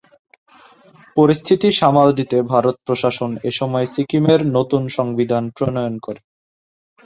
পরিস্থিতি 1.17 1.69
সামাল 1.79 2.09
দিতে 2.19 2.37
ভারত 2.51 2.75
প্রশাসন 2.85 3.31
এসময় 3.49 3.87
সিকিমের 3.93 4.41
নতুন 4.57 4.83
সংবিধান 4.97 5.43
প্রণয়ন 5.57 5.95
করে। 6.05 6.21